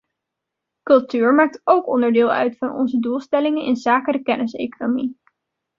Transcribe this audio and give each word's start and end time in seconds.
Cultuur 0.83 1.33
maakt 1.33 1.61
ook 1.63 1.87
onderdeel 1.87 2.31
uit 2.31 2.57
van 2.57 2.71
onze 2.71 2.99
doelstellingen 2.99 3.63
inzake 3.63 4.11
de 4.11 4.19
kenniseconomie. 4.21 5.19